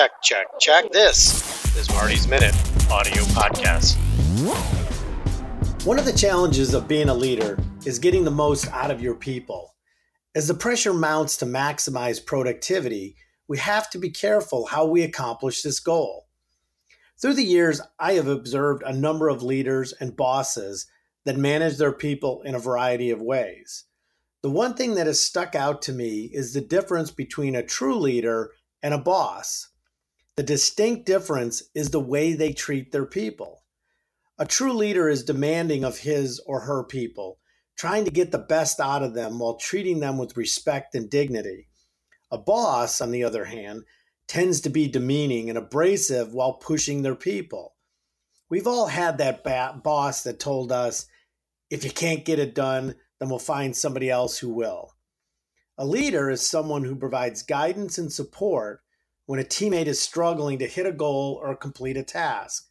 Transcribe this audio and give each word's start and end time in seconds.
Check, 0.00 0.22
check, 0.22 0.46
check. 0.58 0.92
This 0.92 1.76
is 1.76 1.90
Marty's 1.90 2.26
Minute 2.26 2.54
audio 2.90 3.22
podcast. 3.34 3.98
One 5.84 5.98
of 5.98 6.06
the 6.06 6.12
challenges 6.14 6.72
of 6.72 6.88
being 6.88 7.10
a 7.10 7.14
leader 7.14 7.58
is 7.84 7.98
getting 7.98 8.24
the 8.24 8.30
most 8.30 8.66
out 8.68 8.90
of 8.90 9.02
your 9.02 9.14
people. 9.14 9.74
As 10.34 10.48
the 10.48 10.54
pressure 10.54 10.94
mounts 10.94 11.36
to 11.36 11.44
maximize 11.44 12.24
productivity, 12.24 13.14
we 13.46 13.58
have 13.58 13.90
to 13.90 13.98
be 13.98 14.08
careful 14.08 14.64
how 14.64 14.86
we 14.86 15.02
accomplish 15.02 15.60
this 15.60 15.80
goal. 15.80 16.28
Through 17.20 17.34
the 17.34 17.44
years, 17.44 17.82
I 17.98 18.14
have 18.14 18.26
observed 18.26 18.82
a 18.82 18.94
number 18.94 19.28
of 19.28 19.42
leaders 19.42 19.92
and 20.00 20.16
bosses 20.16 20.86
that 21.26 21.36
manage 21.36 21.76
their 21.76 21.92
people 21.92 22.40
in 22.40 22.54
a 22.54 22.58
variety 22.58 23.10
of 23.10 23.20
ways. 23.20 23.84
The 24.40 24.48
one 24.48 24.72
thing 24.72 24.94
that 24.94 25.06
has 25.06 25.20
stuck 25.20 25.54
out 25.54 25.82
to 25.82 25.92
me 25.92 26.30
is 26.32 26.54
the 26.54 26.62
difference 26.62 27.10
between 27.10 27.54
a 27.54 27.62
true 27.62 27.98
leader 27.98 28.52
and 28.82 28.94
a 28.94 28.98
boss. 28.98 29.66
The 30.40 30.46
distinct 30.46 31.04
difference 31.04 31.64
is 31.74 31.90
the 31.90 32.00
way 32.00 32.32
they 32.32 32.54
treat 32.54 32.92
their 32.92 33.04
people. 33.04 33.62
A 34.38 34.46
true 34.46 34.72
leader 34.72 35.06
is 35.06 35.22
demanding 35.22 35.84
of 35.84 35.98
his 35.98 36.40
or 36.46 36.60
her 36.60 36.82
people, 36.82 37.40
trying 37.76 38.06
to 38.06 38.10
get 38.10 38.32
the 38.32 38.38
best 38.38 38.80
out 38.80 39.02
of 39.02 39.12
them 39.12 39.38
while 39.38 39.56
treating 39.56 40.00
them 40.00 40.16
with 40.16 40.38
respect 40.38 40.94
and 40.94 41.10
dignity. 41.10 41.68
A 42.30 42.38
boss, 42.38 43.02
on 43.02 43.10
the 43.10 43.22
other 43.22 43.44
hand, 43.44 43.82
tends 44.28 44.62
to 44.62 44.70
be 44.70 44.88
demeaning 44.88 45.50
and 45.50 45.58
abrasive 45.58 46.32
while 46.32 46.54
pushing 46.54 47.02
their 47.02 47.14
people. 47.14 47.74
We've 48.48 48.66
all 48.66 48.86
had 48.86 49.18
that 49.18 49.44
boss 49.44 50.22
that 50.22 50.40
told 50.40 50.72
us, 50.72 51.04
if 51.68 51.84
you 51.84 51.90
can't 51.90 52.24
get 52.24 52.38
it 52.38 52.54
done, 52.54 52.94
then 53.18 53.28
we'll 53.28 53.40
find 53.40 53.76
somebody 53.76 54.08
else 54.08 54.38
who 54.38 54.48
will. 54.48 54.94
A 55.76 55.84
leader 55.84 56.30
is 56.30 56.40
someone 56.40 56.84
who 56.84 56.96
provides 56.96 57.42
guidance 57.42 57.98
and 57.98 58.10
support 58.10 58.80
when 59.30 59.38
a 59.38 59.44
teammate 59.44 59.86
is 59.86 60.00
struggling 60.00 60.58
to 60.58 60.66
hit 60.66 60.86
a 60.86 60.90
goal 60.90 61.40
or 61.40 61.54
complete 61.54 61.96
a 61.96 62.02
task. 62.02 62.68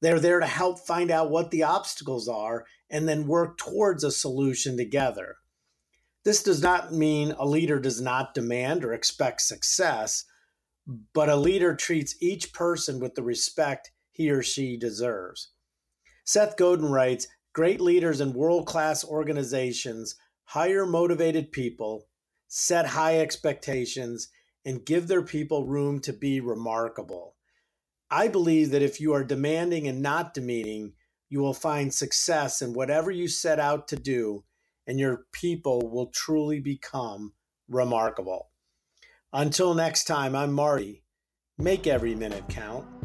They're 0.00 0.18
there 0.18 0.40
to 0.40 0.46
help 0.46 0.78
find 0.78 1.10
out 1.10 1.30
what 1.30 1.50
the 1.50 1.62
obstacles 1.62 2.26
are 2.26 2.64
and 2.88 3.06
then 3.06 3.26
work 3.26 3.58
towards 3.58 4.02
a 4.02 4.10
solution 4.10 4.78
together. 4.78 5.36
This 6.24 6.42
does 6.42 6.62
not 6.62 6.90
mean 6.90 7.32
a 7.32 7.44
leader 7.44 7.78
does 7.78 8.00
not 8.00 8.32
demand 8.32 8.82
or 8.82 8.94
expect 8.94 9.42
success, 9.42 10.24
but 11.12 11.28
a 11.28 11.36
leader 11.36 11.76
treats 11.76 12.16
each 12.18 12.54
person 12.54 12.98
with 12.98 13.14
the 13.14 13.22
respect 13.22 13.90
he 14.10 14.30
or 14.30 14.42
she 14.42 14.78
deserves. 14.78 15.50
Seth 16.24 16.56
Godin 16.56 16.90
writes 16.90 17.28
Great 17.52 17.78
leaders 17.78 18.22
in 18.22 18.32
world 18.32 18.66
class 18.66 19.04
organizations 19.04 20.14
hire 20.44 20.86
motivated 20.86 21.52
people, 21.52 22.08
set 22.48 22.86
high 22.86 23.20
expectations, 23.20 24.30
and 24.64 24.84
give 24.84 25.08
their 25.08 25.22
people 25.22 25.66
room 25.66 26.00
to 26.00 26.12
be 26.12 26.40
remarkable. 26.40 27.36
I 28.10 28.28
believe 28.28 28.70
that 28.70 28.82
if 28.82 29.00
you 29.00 29.12
are 29.14 29.24
demanding 29.24 29.86
and 29.86 30.02
not 30.02 30.34
demeaning, 30.34 30.94
you 31.28 31.40
will 31.40 31.54
find 31.54 31.94
success 31.94 32.60
in 32.60 32.72
whatever 32.72 33.10
you 33.10 33.28
set 33.28 33.60
out 33.60 33.86
to 33.88 33.96
do, 33.96 34.44
and 34.86 34.98
your 34.98 35.26
people 35.32 35.88
will 35.88 36.06
truly 36.06 36.58
become 36.60 37.32
remarkable. 37.68 38.50
Until 39.32 39.74
next 39.74 40.04
time, 40.04 40.34
I'm 40.34 40.52
Marty. 40.52 41.04
Make 41.56 41.86
every 41.86 42.16
minute 42.16 42.48
count. 42.48 42.99